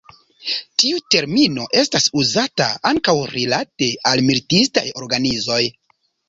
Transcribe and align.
Tiu 0.83 1.01
termino 1.15 1.65
estas 1.81 2.07
uzata 2.21 2.67
ankaŭ 2.93 3.15
rilate 3.35 3.91
al 4.13 4.25
militistaj 4.31 4.87
organizoj. 5.05 5.61